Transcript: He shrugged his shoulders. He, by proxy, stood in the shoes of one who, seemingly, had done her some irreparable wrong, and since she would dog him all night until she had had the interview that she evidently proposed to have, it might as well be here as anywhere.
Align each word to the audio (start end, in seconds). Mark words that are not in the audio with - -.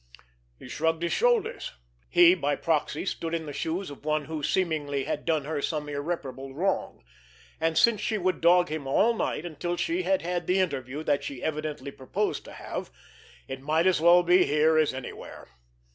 He 0.57 0.67
shrugged 0.67 1.03
his 1.03 1.13
shoulders. 1.13 1.73
He, 2.09 2.33
by 2.33 2.55
proxy, 2.55 3.05
stood 3.05 3.35
in 3.35 3.45
the 3.45 3.53
shoes 3.53 3.91
of 3.91 4.03
one 4.03 4.25
who, 4.25 4.41
seemingly, 4.41 5.03
had 5.03 5.25
done 5.25 5.45
her 5.45 5.61
some 5.61 5.87
irreparable 5.87 6.55
wrong, 6.55 7.03
and 7.59 7.77
since 7.77 8.01
she 8.01 8.17
would 8.17 8.41
dog 8.41 8.69
him 8.69 8.87
all 8.87 9.13
night 9.13 9.45
until 9.45 9.77
she 9.77 10.01
had 10.01 10.23
had 10.23 10.47
the 10.47 10.57
interview 10.59 11.03
that 11.03 11.23
she 11.23 11.43
evidently 11.43 11.91
proposed 11.91 12.43
to 12.45 12.53
have, 12.53 12.89
it 13.47 13.61
might 13.61 13.85
as 13.85 14.01
well 14.01 14.23
be 14.23 14.45
here 14.47 14.75
as 14.75 14.91
anywhere. 14.91 15.47